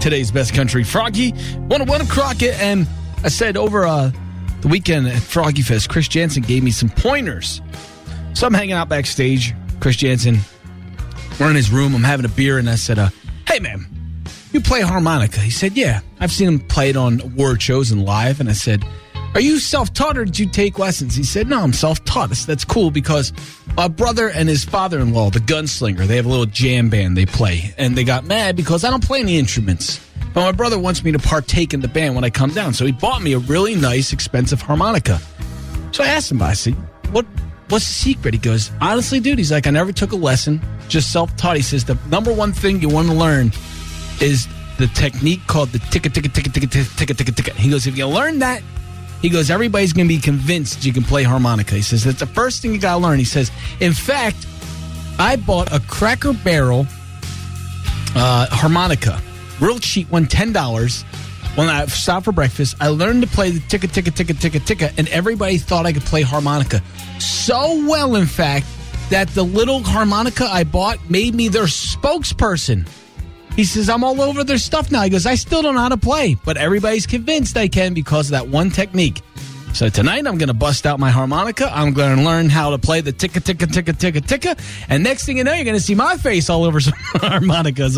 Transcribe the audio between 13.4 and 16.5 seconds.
"Hey, man, you play harmonica?" He said, "Yeah, I've seen